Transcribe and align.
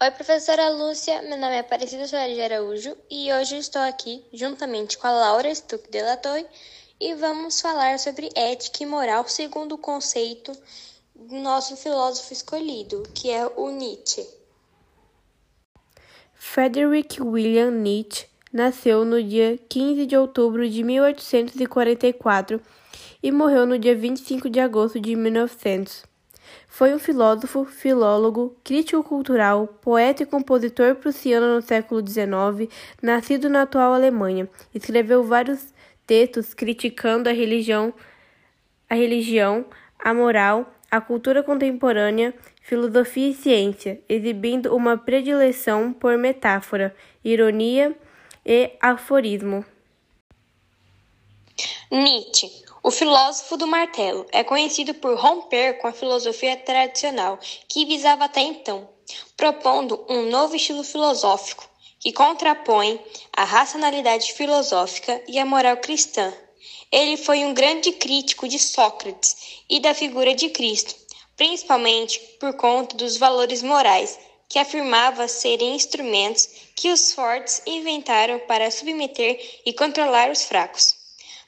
Oi, 0.00 0.12
professora 0.12 0.68
Lúcia, 0.68 1.22
meu 1.22 1.36
nome 1.36 1.56
é 1.56 1.58
Aparecida 1.58 2.06
Soares 2.06 2.36
de 2.36 2.40
Araújo 2.40 2.96
e 3.10 3.32
hoje 3.32 3.58
estou 3.58 3.82
aqui 3.82 4.24
juntamente 4.32 4.96
com 4.96 5.08
a 5.08 5.10
Laura 5.10 5.52
Stuck 5.52 5.90
de 5.90 6.00
Latoy 6.00 6.46
e 7.00 7.14
vamos 7.14 7.60
falar 7.60 7.98
sobre 7.98 8.30
ética 8.36 8.84
e 8.84 8.86
moral 8.86 9.26
segundo 9.26 9.74
o 9.74 9.78
conceito 9.78 10.52
do 11.16 11.34
nosso 11.40 11.76
filósofo 11.76 12.32
escolhido, 12.32 13.02
que 13.12 13.28
é 13.28 13.44
o 13.44 13.70
Nietzsche. 13.70 14.24
Frederick 16.32 17.20
William 17.20 17.72
Nietzsche 17.72 18.26
nasceu 18.52 19.04
no 19.04 19.20
dia 19.20 19.58
15 19.68 20.06
de 20.06 20.16
outubro 20.16 20.70
de 20.70 20.84
1844 20.84 22.62
e 23.20 23.32
morreu 23.32 23.66
no 23.66 23.76
dia 23.76 23.96
25 23.96 24.48
de 24.48 24.60
agosto 24.60 25.00
de 25.00 25.16
1900. 25.16 26.04
Foi 26.68 26.94
um 26.94 26.98
filósofo, 26.98 27.64
filólogo, 27.64 28.56
crítico 28.62 29.02
cultural, 29.02 29.66
poeta 29.80 30.22
e 30.22 30.26
compositor 30.26 30.94
prussiano 30.94 31.56
no 31.56 31.62
século 31.62 32.06
XIX, 32.06 32.72
nascido 33.02 33.48
na 33.48 33.62
atual 33.62 33.94
Alemanha. 33.94 34.48
Escreveu 34.74 35.24
vários 35.24 35.72
textos 36.06 36.54
criticando 36.54 37.28
a 37.28 37.32
religião, 37.32 37.92
a 38.88 38.94
religião, 38.94 39.66
a 39.98 40.14
moral, 40.14 40.72
a 40.90 41.00
cultura 41.00 41.42
contemporânea, 41.42 42.34
filosofia 42.62 43.28
e 43.28 43.34
ciência, 43.34 44.00
exibindo 44.08 44.74
uma 44.74 44.96
predileção 44.96 45.92
por 45.92 46.16
metáfora, 46.16 46.94
ironia 47.24 47.94
e 48.44 48.72
aforismo. 48.80 49.64
Nietzsche 51.90 52.67
o 52.82 52.90
filósofo 52.90 53.56
do 53.56 53.66
martelo 53.66 54.26
é 54.30 54.44
conhecido 54.44 54.94
por 54.94 55.16
romper 55.18 55.78
com 55.78 55.88
a 55.88 55.92
filosofia 55.92 56.56
tradicional 56.56 57.38
que 57.68 57.84
visava 57.84 58.24
até 58.24 58.40
então, 58.40 58.88
propondo 59.36 60.04
um 60.08 60.28
novo 60.30 60.54
estilo 60.54 60.84
filosófico 60.84 61.68
que 61.98 62.12
contrapõe 62.12 63.00
a 63.36 63.44
racionalidade 63.44 64.32
filosófica 64.32 65.20
e 65.26 65.38
a 65.38 65.44
moral 65.44 65.78
cristã. 65.78 66.32
Ele 66.90 67.16
foi 67.16 67.44
um 67.44 67.52
grande 67.52 67.92
crítico 67.92 68.48
de 68.48 68.58
Sócrates 68.58 69.62
e 69.68 69.80
da 69.80 69.92
figura 69.92 70.34
de 70.34 70.48
Cristo, 70.50 70.94
principalmente 71.36 72.20
por 72.38 72.54
conta 72.54 72.96
dos 72.96 73.16
valores 73.16 73.62
morais 73.62 74.18
que 74.48 74.58
afirmava 74.58 75.28
serem 75.28 75.74
instrumentos 75.74 76.48
que 76.74 76.90
os 76.90 77.12
fortes 77.12 77.60
inventaram 77.66 78.38
para 78.40 78.70
submeter 78.70 79.60
e 79.66 79.72
controlar 79.72 80.30
os 80.30 80.44
fracos. 80.44 80.96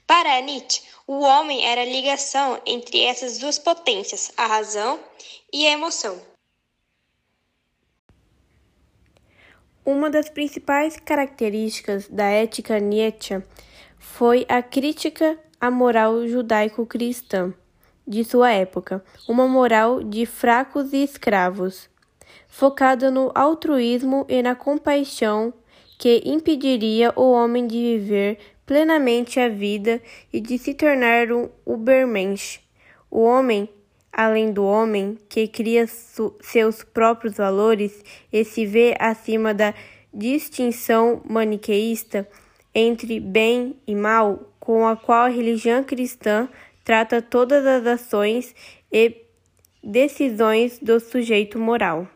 Para 0.07 0.41
Nietzsche, 0.41 0.83
o 1.11 1.25
homem 1.25 1.67
era 1.67 1.81
a 1.81 1.85
ligação 1.85 2.63
entre 2.65 3.01
essas 3.01 3.37
duas 3.37 3.59
potências, 3.59 4.31
a 4.37 4.47
razão 4.47 5.01
e 5.53 5.67
a 5.67 5.73
emoção. 5.73 6.17
Uma 9.85 10.09
das 10.09 10.31
principais 10.31 10.97
características 11.01 12.07
da 12.07 12.27
ética 12.27 12.79
Nietzsche 12.79 13.43
foi 13.99 14.47
a 14.49 14.63
crítica 14.63 15.37
à 15.61 15.69
moral 15.69 16.29
judaico-cristã 16.29 17.53
de 18.07 18.23
sua 18.23 18.53
época, 18.53 19.05
uma 19.29 19.49
moral 19.49 20.05
de 20.05 20.25
fracos 20.25 20.93
e 20.93 21.03
escravos, 21.03 21.91
focada 22.47 23.11
no 23.11 23.33
altruísmo 23.35 24.25
e 24.29 24.41
na 24.43 24.55
compaixão 24.55 25.53
que 25.99 26.23
impediria 26.25 27.13
o 27.17 27.33
homem 27.33 27.67
de 27.67 27.99
viver 27.99 28.39
plenamente 28.71 29.41
a 29.41 29.49
vida 29.49 30.01
e 30.33 30.41
de 30.41 30.57
se 30.57 30.75
tornar 30.75 31.33
um 31.33 31.49
Ubermensch, 31.67 32.61
o 33.11 33.21
homem 33.21 33.69
além 34.13 34.53
do 34.53 34.65
homem 34.65 35.19
que 35.29 35.49
cria 35.49 35.89
seus 35.89 36.85
próprios 36.85 37.37
valores 37.37 38.01
e 38.33 38.45
se 38.45 38.65
vê 38.65 38.95
acima 39.01 39.53
da 39.53 39.75
distinção 40.15 41.21
maniqueísta 41.29 42.29
entre 42.73 43.19
bem 43.19 43.75
e 43.89 43.95
mal, 43.97 44.53
com 44.61 44.87
a 44.87 44.95
qual 44.95 45.25
a 45.25 45.29
religião 45.29 45.83
cristã 45.83 46.49
trata 46.85 47.21
todas 47.21 47.67
as 47.67 47.85
ações 47.85 48.55
e 48.93 49.17
decisões 49.83 50.79
do 50.79 51.01
sujeito 51.01 51.59
moral. 51.59 52.07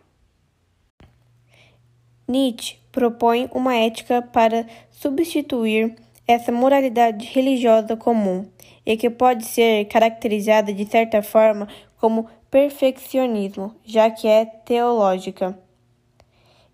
Nietzsche 2.28 2.76
propõe 2.92 3.50
uma 3.52 3.74
ética 3.74 4.22
para 4.22 4.64
substituir 4.92 5.96
essa 6.26 6.50
moralidade 6.50 7.26
religiosa 7.26 7.96
comum 7.96 8.46
e 8.84 8.96
que 8.96 9.10
pode 9.10 9.44
ser 9.44 9.86
caracterizada 9.86 10.72
de 10.72 10.84
certa 10.86 11.22
forma 11.22 11.68
como 11.98 12.26
perfeccionismo, 12.50 13.74
já 13.84 14.10
que 14.10 14.28
é 14.28 14.44
teológica, 14.44 15.58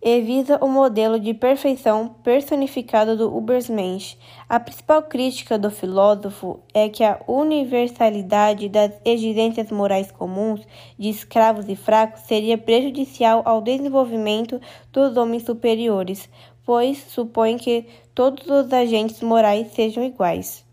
e 0.02 0.20
visa 0.22 0.58
o 0.62 0.68
modelo 0.68 1.20
de 1.20 1.34
perfeição 1.34 2.16
personificado 2.22 3.16
do 3.16 3.36
Ubermensch. 3.36 4.16
A 4.48 4.58
principal 4.58 5.02
crítica 5.02 5.58
do 5.58 5.70
filósofo 5.70 6.60
é 6.72 6.88
que 6.88 7.04
a 7.04 7.20
universalidade 7.28 8.68
das 8.68 8.92
exigências 9.04 9.70
morais 9.70 10.10
comuns 10.10 10.66
de 10.98 11.10
escravos 11.10 11.68
e 11.68 11.76
fracos 11.76 12.22
seria 12.22 12.56
prejudicial 12.56 13.42
ao 13.44 13.60
desenvolvimento 13.60 14.58
dos 14.90 15.16
homens 15.18 15.44
superiores, 15.44 16.30
pois 16.64 16.98
supõe 17.08 17.56
que 17.56 17.86
todos 18.14 18.46
os 18.46 18.72
agentes 18.72 19.20
morais 19.22 19.72
sejam 19.72 20.04
iguais. 20.04 20.64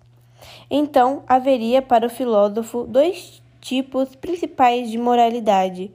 Então, 0.69 1.23
haveria 1.27 1.81
para 1.81 2.07
o 2.07 2.09
filósofo 2.09 2.85
dois 2.85 3.41
tipos 3.61 4.15
principais 4.15 4.89
de 4.89 4.97
moralidade: 4.97 5.91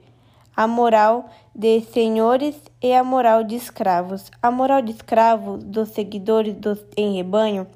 a 0.55 0.67
moral 0.67 1.29
de 1.55 1.81
senhores 1.81 2.59
e 2.81 2.93
a 2.93 3.03
moral 3.03 3.43
de 3.43 3.55
escravos. 3.55 4.31
A 4.41 4.49
moral 4.51 4.81
de 4.81 4.91
escravos, 4.91 5.63
dos 5.63 5.89
seguidores 5.89 6.55
dos, 6.55 6.83
em 6.97 7.15
rebanho, 7.15 7.67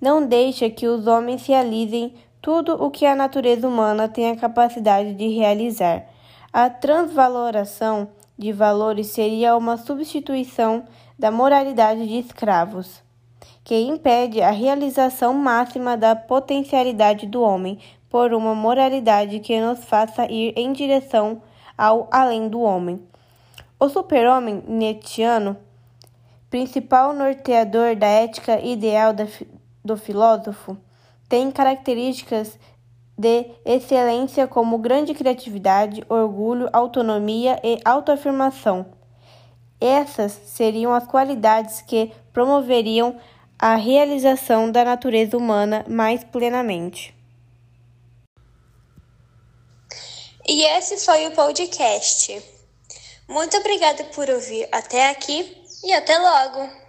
não 0.00 0.26
deixa 0.26 0.68
que 0.70 0.86
os 0.86 1.06
homens 1.06 1.46
realizem 1.46 2.14
tudo 2.40 2.74
o 2.74 2.90
que 2.90 3.06
a 3.06 3.16
natureza 3.16 3.66
humana 3.66 4.08
tem 4.08 4.30
a 4.30 4.36
capacidade 4.36 5.14
de 5.14 5.28
realizar. 5.28 6.06
A 6.52 6.68
transvaloração 6.68 8.08
de 8.38 8.52
valores 8.52 9.08
seria 9.08 9.56
uma 9.56 9.76
substituição 9.76 10.84
da 11.18 11.30
moralidade 11.30 12.06
de 12.06 12.18
escravos, 12.18 13.02
que 13.62 13.74
impede 13.74 14.42
a 14.42 14.50
realização 14.50 15.32
máxima 15.34 15.96
da 15.96 16.14
potencialidade 16.14 17.26
do 17.26 17.42
homem 17.42 17.78
por 18.10 18.32
uma 18.32 18.54
moralidade 18.54 19.40
que 19.40 19.60
nos 19.60 19.84
faça 19.84 20.30
ir 20.30 20.52
em 20.56 20.72
direção 20.72 21.42
ao 21.76 22.08
além 22.12 22.48
do 22.48 22.60
homem. 22.60 23.02
O 23.78 23.88
super-homem 23.88 24.62
Nietzscheano, 24.68 25.56
principal 26.48 27.12
norteador 27.12 27.96
da 27.96 28.06
ética 28.06 28.60
ideal 28.60 29.12
do 29.84 29.96
filósofo, 29.96 30.76
tem 31.28 31.50
características 31.50 32.58
de 33.16 33.46
excelência 33.64 34.46
como 34.46 34.78
grande 34.78 35.14
criatividade, 35.14 36.04
orgulho, 36.08 36.68
autonomia 36.72 37.60
e 37.62 37.80
autoafirmação. 37.84 38.86
Essas 39.84 40.32
seriam 40.46 40.94
as 40.94 41.06
qualidades 41.06 41.82
que 41.82 42.10
promoveriam 42.32 43.20
a 43.58 43.74
realização 43.74 44.72
da 44.72 44.82
natureza 44.82 45.36
humana 45.36 45.84
mais 45.86 46.24
plenamente. 46.24 47.14
E 50.48 50.64
esse 50.64 50.96
foi 51.04 51.26
o 51.26 51.32
podcast. 51.32 52.42
Muito 53.28 53.58
obrigada 53.58 54.04
por 54.04 54.30
ouvir 54.30 54.66
até 54.72 55.10
aqui 55.10 55.54
e 55.84 55.92
até 55.92 56.16
logo! 56.16 56.83